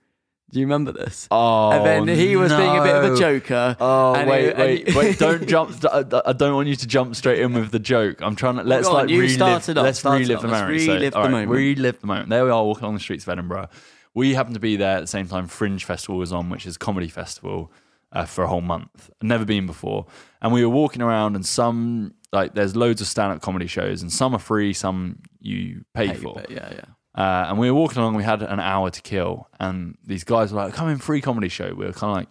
[0.53, 1.27] Do you remember this?
[1.31, 3.77] Oh, and then he was being a bit of a joker.
[3.81, 5.19] Oh wait, he- wait, he- wait!
[5.19, 5.75] Don't jump.
[5.93, 8.19] I don't want you to jump straight in with the joke.
[8.23, 9.35] I'm trying to let's on, like you relive.
[9.35, 11.51] started let's started relive off, the let's relive so, the right, moment.
[11.51, 12.29] Relive the moment.
[12.31, 13.69] There we are, walking along the streets of Edinburgh.
[14.15, 15.49] We happened to be there at the same time.
[15.49, 17.73] Fringe Festival was on, which is a comedy festival
[18.13, 19.11] uh, for a whole month.
[19.21, 20.07] Never been before,
[20.41, 24.13] and we were walking around, and some like there's loads of stand-up comedy shows, and
[24.13, 26.35] some are free, some you pay Hey, for.
[26.35, 26.85] but yeah, yeah.
[27.17, 28.15] Uh, and we were walking along.
[28.15, 31.49] We had an hour to kill, and these guys were like, "Come in, free comedy
[31.49, 32.29] show." We were kind of like,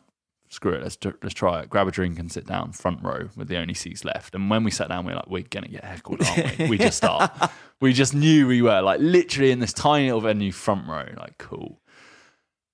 [0.50, 3.48] "Screw it, let's let's try it." Grab a drink and sit down front row with
[3.48, 4.36] the only seats left.
[4.36, 6.78] And when we sat down, we were like, "We're gonna get heckled, aren't we?" we
[6.78, 7.32] just start.
[7.82, 11.38] we just knew we were like literally in this tiny little venue front row, like
[11.40, 11.82] cool.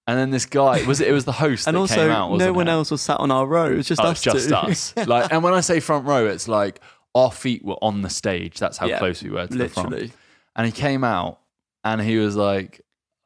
[0.08, 1.08] And then this guy was it?
[1.08, 2.36] It was the host And that also, came out.
[2.38, 2.72] no one it?
[2.72, 3.72] else was sat on our row.
[3.72, 4.56] It was just Oh, us just two.
[4.56, 4.94] us.
[5.08, 6.82] Like, and when I say front row, it's like
[7.16, 8.60] our feet were on the stage.
[8.60, 10.12] That's how Yeah, close we were to the front.
[10.56, 11.40] And he came out,
[11.84, 12.82] and he was like,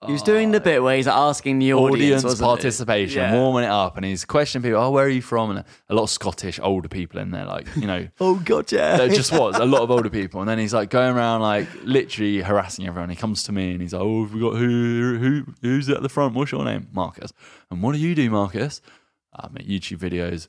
[0.06, 3.34] He was doing the oh, bit where he's asking the audience, audience wasn't participation, Yeah.
[3.34, 4.80] warming it up, and he's questioning people.
[4.82, 5.50] Oh, where are you from?
[5.52, 8.98] And a lot of Scottish older people in there, like you know, Oh god, yeah.
[8.98, 10.42] there just was a lot of older people.
[10.42, 13.10] And then he's like going around, like literally harassing everyone.
[13.10, 16.10] He comes to me and he's like, "Oh, we got who who who's at the
[16.10, 16.36] front?
[16.36, 17.34] What's your name, Marcus?
[17.72, 18.82] And what do you do, Marcus?
[19.34, 20.48] Ah, I make YouTube videos."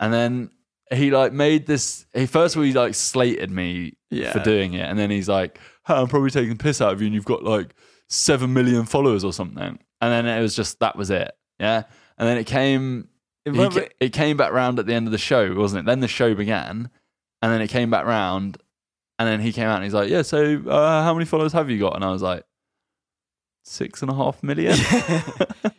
[0.00, 0.50] And then
[0.92, 2.06] he like made this.
[2.14, 4.32] He first of all he like slated me Yeah.
[4.32, 5.58] for doing it, and then he's like,
[5.88, 7.74] "I'm probably taking piss out of you, and you've got like."
[8.10, 9.78] seven million followers or something.
[10.02, 11.32] And then it was just that was it.
[11.58, 11.84] Yeah.
[12.18, 13.08] And then it came
[13.46, 15.86] he Remember- it came back round at the end of the show, wasn't it?
[15.86, 16.90] Then the show began.
[17.40, 18.58] And then it came back round,
[19.18, 21.70] and then he came out and he's like, "Yeah, so uh, how many followers have
[21.70, 22.44] you got?" And I was like,
[23.64, 24.76] six and a half million.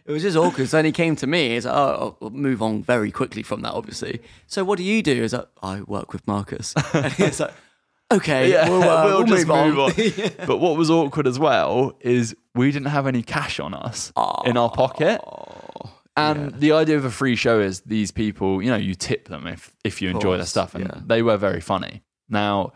[0.08, 0.68] It was just awkward.
[0.70, 1.52] So then he came to me.
[1.56, 4.22] He's like, oh, I'll move on very quickly from that, obviously.
[4.46, 5.22] So what do you do?
[5.24, 6.76] He's like, I work with Marcus.
[6.94, 7.54] And he's like,
[8.12, 9.92] okay, yeah, we'll, uh, we'll, just move, on.
[10.48, 14.12] But what was awkward as well is we didn't have any cash on us
[14.46, 15.22] in our pocket.
[16.18, 19.48] And the idea of a free show is these people, you know, you tip them
[19.48, 21.02] if if you enjoy their stuff, and yeah.
[21.06, 22.04] they were very funny.
[22.30, 22.72] Now,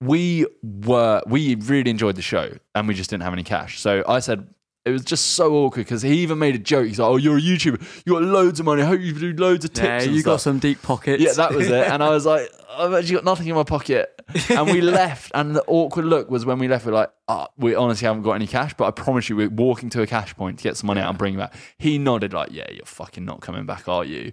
[0.00, 3.80] we were we really enjoyed the show, and we just didn't have any cash.
[3.80, 4.46] So I said
[4.84, 6.86] it was just so awkward because he even made a joke.
[6.86, 8.02] He's like, "Oh, you're a YouTuber.
[8.04, 8.82] You got loads of money.
[8.82, 11.22] I hope you do loads of tips." Yeah, and you got stuff." some deep pockets.
[11.22, 11.86] Yeah, that was it.
[11.88, 14.08] And I was like, I've actually got nothing in my pocket.
[14.50, 15.30] And we left.
[15.34, 18.32] And the awkward look was when we left, we're like, oh, we honestly haven't got
[18.32, 20.86] any cash, but I promise you, we're walking to a cash point to get some
[20.86, 21.54] money out and bring it back.
[21.76, 24.32] He nodded, like, yeah, you're fucking not coming back, are you?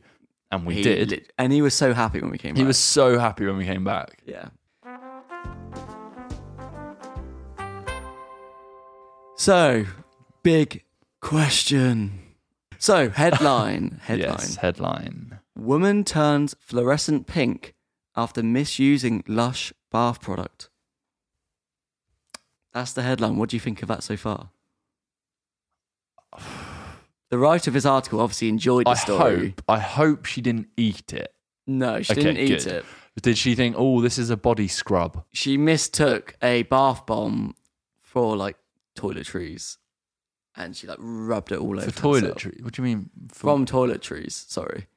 [0.51, 1.09] And we He did.
[1.11, 2.57] lit- and he was so happy when we came back.
[2.57, 2.67] he back.
[2.67, 4.21] was so happy when we came back.
[4.25, 4.49] Yeah.
[9.35, 9.85] So,
[10.43, 10.83] big
[11.21, 12.21] question.
[12.77, 13.99] So, headline.
[14.03, 14.29] Headline.
[14.39, 15.39] Yes, headline.
[15.57, 17.73] Woman turns fluorescent pink
[18.15, 20.69] after misusing Lush bath product.
[22.73, 23.35] That's the headline.
[23.37, 24.51] What do you think of that so far?
[27.31, 29.39] The writer of his article obviously enjoyed the I story.
[29.49, 31.31] hope, I hope she didn't eat it.
[31.67, 32.67] No, she Okay, didn't eat good.
[32.67, 32.85] it.
[33.21, 35.23] Did she think, oh, this is a body scrub?
[35.31, 37.53] She mistook a bath bomb
[38.01, 38.57] for like
[38.97, 39.77] toiletries,
[40.55, 42.35] and she like rubbed it all over For herself.
[42.37, 42.63] toiletry?
[42.63, 43.09] What do you mean?
[43.29, 44.31] For, from toiletries.
[44.49, 44.87] Sorry.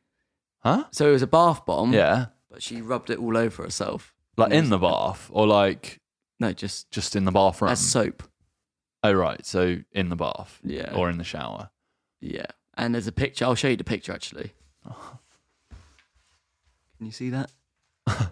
[0.61, 0.85] huh?
[0.93, 1.93] So it was a bath bomb.
[1.93, 2.27] Yeah.
[2.51, 4.15] but she rubbed it all over herself.
[4.37, 6.01] Like in the bath or like
[6.41, 7.71] No, just just in the bathroom?
[7.71, 8.23] as soap.
[9.05, 10.93] Oh right, so in the bath, Yeah.
[10.95, 11.71] or in the shower.
[12.21, 13.45] Yeah, and there's a picture.
[13.45, 14.53] I'll show you the picture actually.
[16.97, 17.51] Can you see that?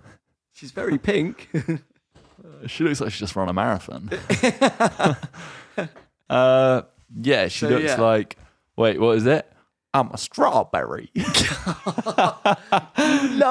[0.53, 1.49] She's very pink.
[2.69, 4.09] She looks like she just run a marathon.
[6.31, 6.83] uh,
[7.23, 8.01] yeah, she So, looks yeah.
[8.01, 8.37] like.
[8.77, 9.51] Wait, what is it?
[9.93, 11.11] I'm a strawberry.
[11.17, 11.27] Love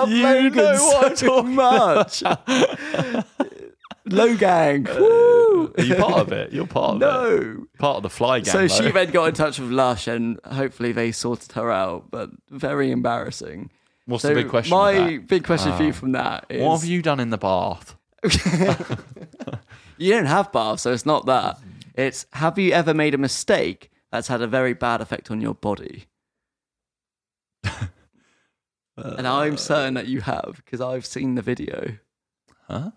[0.10, 2.24] You Logan know what so talking much.
[4.08, 4.88] Logang.
[4.89, 5.74] Uh, Woo!
[5.78, 6.52] Are you part of it?
[6.54, 7.06] You're part of it.
[7.06, 7.65] no.
[7.78, 8.52] Part of the fly gang.
[8.54, 12.10] So she then got in touch with Lush, and hopefully they sorted her out.
[12.10, 13.69] But very embarrassing.
[14.06, 14.76] What's so the big question?
[14.76, 15.93] My big question for you Oh.
[15.93, 16.62] from that is?
[16.63, 17.95] What have you done in the bath?
[19.98, 21.60] You don't have baths, so it's not that.
[22.00, 25.54] It's have you ever made a mistake that's had a very bad effect on your
[25.54, 26.06] body?
[28.96, 29.58] and I'm uh.
[29.58, 31.98] certain that you have because I've seen the video,
[32.70, 32.92] Huh?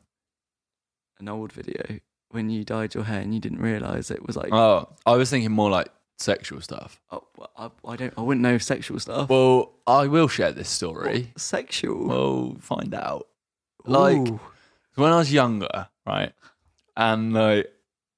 [1.19, 1.99] an old video,
[2.31, 5.31] when you dyed your hair and you didn't realize it was like, Oh, I was
[5.31, 5.89] thinking more like
[6.19, 7.01] sexual stuff.
[7.11, 9.29] oh, well, I, I don't, I wouldn't know sexual stuff.
[9.29, 11.33] Well, I will share this story.
[11.37, 12.07] sexual.
[12.07, 13.27] We'll find out.
[13.85, 14.39] Like Ooh.
[14.95, 16.33] when I was younger, right?
[16.97, 17.69] And like,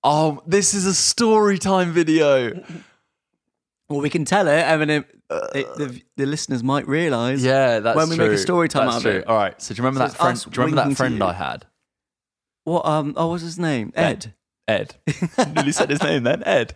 [0.05, 2.63] oh, this is a story time video.
[3.89, 5.07] well, we can tell it, and then it,
[5.55, 7.43] it- the, the listeners might realize.
[7.45, 8.37] Yeah, that's When we make a true.
[8.39, 9.21] story time That's out of true.
[9.21, 9.27] it.
[9.27, 9.61] All right.
[9.61, 10.37] So do you remember So that it's friend?
[10.37, 11.25] us Do you remember that to friend you.
[11.25, 11.67] I had?
[12.65, 12.87] What?
[12.87, 13.15] Um.
[13.17, 13.93] Oh, what's his name?
[13.95, 14.35] Ed.
[14.69, 14.95] Ed.
[15.55, 16.43] Nearly said his name then.
[16.45, 16.75] Ed.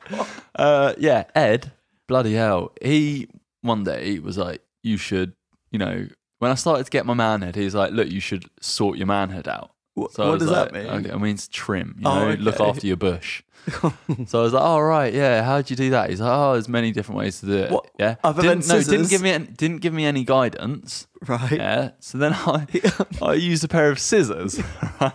[0.54, 1.72] Uh, yeah, Ed.
[2.06, 2.72] Bloody hell.
[2.82, 3.28] He
[3.62, 5.32] one day was like, "You should,
[5.70, 6.08] you know."
[6.40, 9.48] When I started to get my manhead, he's like, "Look, you should sort your manhood
[9.48, 10.87] out." What, So what does that mean?
[10.87, 11.96] Okay, it means trim.
[11.98, 13.42] You Oh, know, look after your bush.
[13.72, 13.92] so
[14.40, 15.42] I was like, "Oh right, yeah.
[15.42, 17.90] How'd you do that?" He's like, "Oh, there's many different ways to do it." What,
[17.98, 21.06] Yeah, other didn't, than no, didn't give me any, didn't give me any guidance.
[21.26, 21.52] Right.
[21.52, 21.90] Yeah.
[21.98, 22.66] So then I
[23.22, 24.61] I used a pair of scissors,
[25.00, 25.12] right?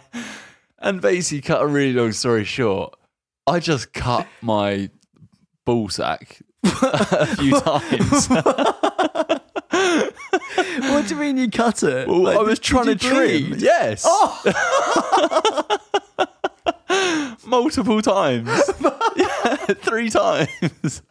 [0.80, 2.94] and basically cut a really long story short.
[3.48, 4.90] I just cut my
[5.66, 8.28] ball sack a few times.
[10.92, 12.08] What do you mean you cut it?
[12.08, 13.50] Well, Like, I was did- trying did to trim.
[13.50, 13.62] bleed?
[13.62, 14.04] Yes.
[14.06, 14.42] Oh!
[17.46, 18.48] Multiple times.
[19.16, 21.02] yeah, three times.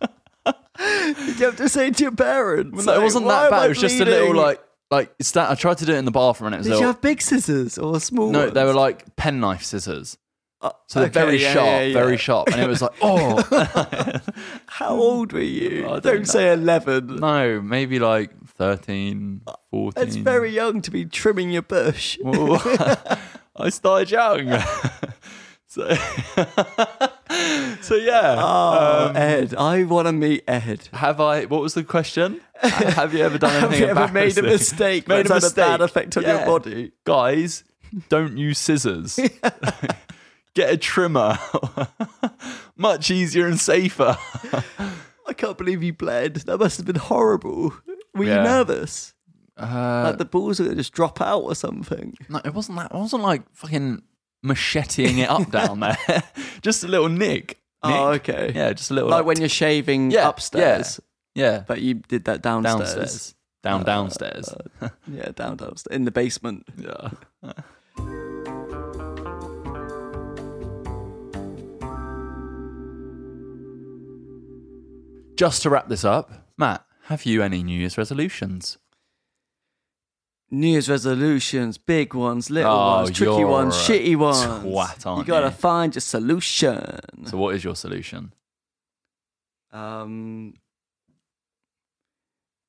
[0.00, 2.86] Did you have to say to your parents?
[2.86, 3.66] No, it wasn't that bad.
[3.66, 6.10] It was just a little like like that I tried to do it in the
[6.10, 8.30] bathroom and it was Did a you little, have big scissors or small?
[8.30, 8.52] no, ones?
[8.54, 10.18] they were like penknife scissors.
[10.86, 11.92] So they're okay, very yeah, sharp, yeah, yeah.
[11.94, 12.48] very sharp.
[12.48, 13.42] And it was like, oh
[14.66, 15.86] How old were you?
[15.86, 16.24] I don't don't know.
[16.24, 17.16] say eleven.
[17.16, 19.92] no, maybe like 13, 14.
[19.96, 22.18] That's very young to be trimming your bush.
[22.24, 24.62] I started young.
[25.66, 25.88] so,
[27.80, 28.36] so yeah.
[28.38, 30.88] Oh, um, Ed, I want to meet Ed.
[30.92, 31.46] have I?
[31.46, 32.40] What was the question?
[32.62, 35.52] have you ever done anything Have you ever made a mistake Made that's a had
[35.52, 35.90] a bad mistake.
[35.90, 36.92] effect on your body?
[37.04, 37.64] Guys,
[38.08, 39.18] don't use scissors.
[40.54, 41.38] Get a trimmer.
[42.76, 44.16] Much easier and safer.
[45.26, 46.36] I can't believe you bled.
[46.36, 47.74] That must have been horrible.
[48.14, 48.38] Were Yeah.
[48.38, 49.14] you nervous?
[49.56, 52.14] Uh, like the balls are gonna just drop out or something.
[52.28, 52.90] no, it wasn't that.
[52.90, 54.02] It wasn't like fucking
[54.42, 55.96] macheting it up down there.
[56.62, 57.58] just a little nick.
[57.82, 58.28] Oh, Nick.
[58.30, 58.52] okay.
[58.54, 59.10] Yeah, just a little.
[59.10, 61.00] Like when you're shaving Yeah, upstairs,
[61.34, 62.78] yeah, but you did that downstairs.
[62.94, 64.48] downstairs, down downstairs.
[65.06, 66.66] Yeah, down downstairs in the basement.
[66.78, 67.10] yeah.
[75.42, 78.78] Just to wrap this up, Matt, have you any New Year's resolutions?
[80.52, 84.38] New Year's resolutions, big ones, little Oh, ones, tricky ones, shitty ones.
[84.38, 85.50] twat, aren't you gotta you?
[85.50, 87.26] find your solution.
[87.26, 88.32] So, what is your solution?
[89.72, 90.54] Um,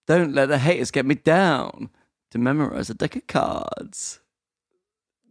[0.08, 1.92] don't let the haters get me down.
[2.32, 4.20] To memorize a deck of cards.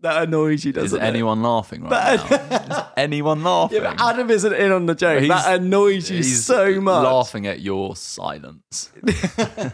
[0.03, 1.05] That annoys you, doesn't it?
[1.05, 2.79] anyone laughing right But- now?
[2.79, 3.83] Is anyone laughing?
[3.83, 5.23] Yeah, but Adam isn't in on the joke.
[5.23, 7.05] He's- that annoys you He's so much.
[7.05, 8.91] Laughing at your silence.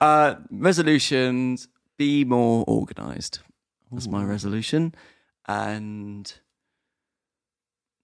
[0.00, 1.66] Uh, resolutions:
[1.98, 3.40] be more organised.
[3.90, 4.94] That's my resolution,
[5.48, 6.32] and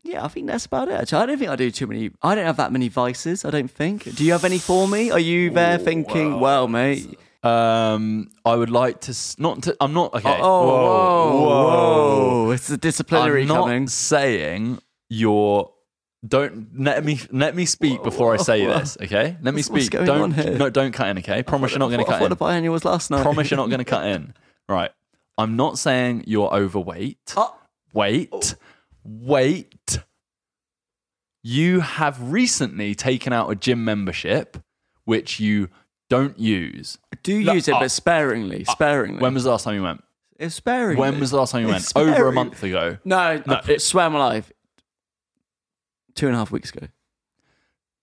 [0.02, 0.94] yeah, I think that's about it.
[0.94, 2.10] Actually, I don't think I do too many.
[2.22, 3.44] I don't have that many vices.
[3.44, 4.02] I don't think.
[4.16, 5.12] Do you have any for me?
[5.12, 7.16] Are you there thinking, well, mate?
[7.42, 9.76] Um, I would like to s- not to.
[9.80, 10.38] I'm not okay.
[10.40, 12.50] Oh, whoa, whoa, whoa.
[12.50, 13.88] It's the disciplinary I'm not coming.
[13.88, 15.72] saying you're.
[16.26, 18.78] Don't let me let me speak before I say whoa.
[18.80, 18.98] this.
[19.02, 19.92] Okay, let me What's- what's speak.
[19.92, 20.58] going don't on here?
[20.58, 21.18] no, don't cut in.
[21.18, 22.28] Okay, promise you're not going to cut in.
[22.28, 23.22] the biennial was last night.
[23.22, 24.34] Promise you're not going to cut in.
[24.68, 24.90] Right.
[25.38, 27.32] I'm not saying you're overweight.
[27.38, 27.56] Oh.
[27.94, 28.54] Wait.
[29.02, 29.98] Wait.
[31.42, 34.58] You have recently taken out a gym membership,
[35.06, 35.70] which you
[36.10, 36.98] don't use.
[37.22, 38.64] do use it, uh, but sparingly.
[38.64, 39.20] Sparingly.
[39.22, 40.04] When was the last time you went?
[40.38, 41.00] it's sparingly.
[41.00, 41.82] When was the last time you went?
[41.82, 42.34] It's Over a sparingly.
[42.34, 42.98] month ago.
[43.04, 44.52] No, No, it- swear my life.
[46.14, 46.88] Two and a half weeks ago.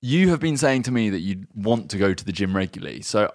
[0.01, 3.01] You have been saying to me that you want to go to the gym regularly.
[3.01, 3.31] So,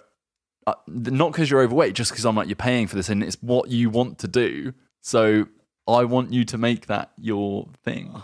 [0.65, 3.37] uh, not because you're overweight, just because I'm like, you're paying for this and it's
[3.41, 4.73] what you want to do.
[5.01, 5.47] So,
[5.87, 8.23] I want you to make that your thing.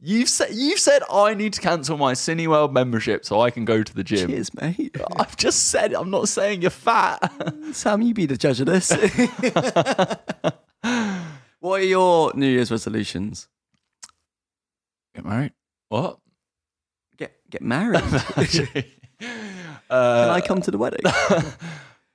[0.00, 3.82] You've said you've said I need to cancel my Cineworld membership so I can go
[3.82, 4.28] to the gym.
[4.28, 4.96] Cheers, mate.
[5.16, 5.98] I've just said it.
[5.98, 7.32] I'm not saying you're fat.
[7.72, 8.90] Sam, you be the judge of this.
[11.58, 13.48] what are your New Year's resolutions?
[15.16, 15.52] Get married.
[15.88, 16.18] What?
[17.16, 18.00] Get get married.
[18.00, 18.84] Can
[19.90, 21.00] uh, I come to the wedding?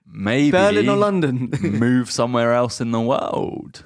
[0.06, 3.84] maybe Berlin or London move somewhere else in the world.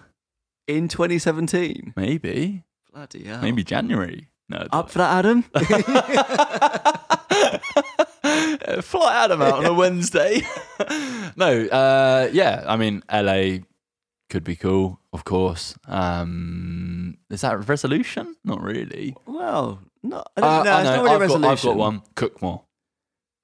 [0.68, 1.94] in 2017?
[1.96, 2.64] Maybe.
[2.98, 3.42] Bloody hell.
[3.44, 4.28] Maybe January.
[4.50, 4.66] No.
[4.72, 5.44] Up for that, Adam?
[8.82, 10.42] Fly Adam out on a Wednesday.
[11.36, 12.64] no, uh, yeah.
[12.68, 13.60] I mean, LA
[14.32, 15.76] could be cool, of course.
[15.88, 18.36] Um, is that a resolution?
[18.44, 19.16] Not really.
[19.28, 20.72] well, no, I Uh, don't know.
[20.72, 21.52] I it's know, not really a I've, got, resolution.
[21.52, 22.02] I've got one.
[22.16, 22.64] Cook more.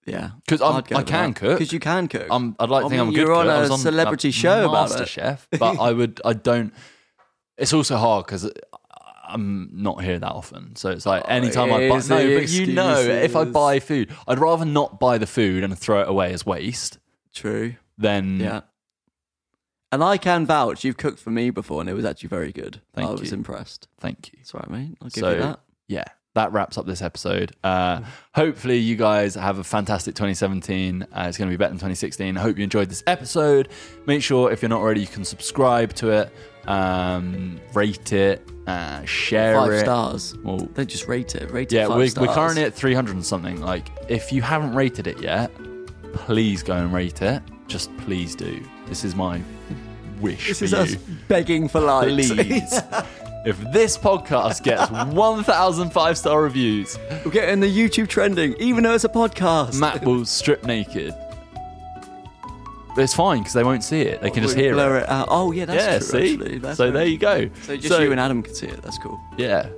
[0.08, 1.60] Yeah, 'Cause I'm- I can cook.
[1.60, 2.26] Because you can cook.
[2.32, 3.54] I'm, I'd like to I think I'm a good you're on cook.
[3.56, 4.94] I a was celebrity show about it.
[4.94, 6.74] Master Chef, but I would, I don't.
[7.56, 8.52] It's also hard because
[9.34, 12.00] I'm not here that often, so it's like anytime I buy.
[12.08, 15.78] No, but you know, if I buy food, I'd rather not buy the food and
[15.78, 17.00] throw it away as waste
[17.34, 17.76] True.
[17.98, 18.62] Then Yeah.
[19.92, 20.84] And I can vouch.
[20.84, 22.82] You've cooked for me before, and it was actually very good.
[22.96, 23.88] Thank I was impressed.
[24.00, 24.40] Thank you.
[24.40, 24.98] That's right, mate.
[25.02, 25.60] I'll give so you that.
[25.88, 27.56] yeah, that wraps up this episode.
[27.64, 28.02] Uh,
[28.34, 31.04] hopefully, you guys have a fantastic 2017.
[31.04, 32.36] Uh, it's going to be better than 2016.
[32.36, 33.70] I hope you enjoyed this episode.
[34.08, 36.34] Make sure if you're not already, you can subscribe to it,
[36.68, 39.80] um, rate it, uh, share Five it.
[39.82, 40.36] stars.
[40.44, 41.52] Well, Don't just rate it.
[41.52, 41.76] Rate it.
[41.76, 42.28] yeah, five we're, stars.
[42.28, 43.62] we're currently at 300 and something.
[43.62, 45.52] Like, if you haven't rated it yet,
[46.14, 47.42] please go and rate it.
[47.68, 48.64] Just please do.
[48.88, 49.42] This is my
[50.20, 50.78] wish This is you.
[50.78, 50.96] us
[51.28, 52.30] begging for likes.
[52.32, 52.74] Please.
[53.46, 58.94] if this podcast gets 1,000 five star reviews, We're getting the YouTube trending, even though
[58.94, 59.80] it's a podcast.
[59.80, 61.14] Matt will strip naked.
[62.96, 64.22] But it's fine because they won't see it.
[64.22, 65.04] They can just hear blur it.
[65.04, 65.28] it out.
[65.30, 66.28] Oh yeah, that's yeah, true.
[66.28, 66.34] see?
[66.34, 66.58] Actually.
[66.60, 67.50] That's so there you go.
[67.64, 68.82] So just you and Adam can see it.
[68.82, 69.20] That's cool.
[69.38, 69.70] Yeah.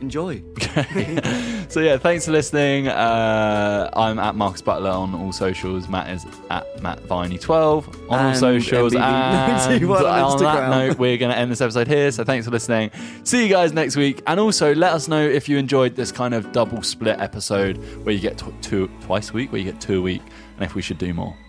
[0.00, 0.42] Enjoy.
[1.68, 2.86] so yeah, thanks for listening.
[2.86, 5.88] Uh, I'm at Marcus Butler on all socials.
[5.88, 8.92] Matt is at Matt Viney12 on all And socials.
[8.92, 8.96] MBB91
[9.80, 10.70] And on on that Instagram.
[10.88, 12.10] note, we're going to end this episode here.
[12.10, 12.90] So thanks for listening.
[13.24, 14.22] See you guys next week.
[14.26, 18.14] And also let us know if you enjoyed this kind of double split episode where
[18.14, 20.22] you get t- two twice a week, where you get two a week,
[20.56, 21.34] and if we should do more.